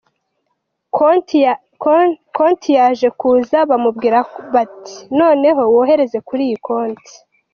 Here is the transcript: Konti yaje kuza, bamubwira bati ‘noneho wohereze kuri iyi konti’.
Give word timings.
Konti 2.35 2.67
yaje 2.77 3.07
kuza, 3.19 3.57
bamubwira 3.69 4.17
bati 4.53 4.95
‘noneho 5.19 5.61
wohereze 5.73 6.17
kuri 6.27 6.41
iyi 6.47 6.57
konti’. 6.67 7.13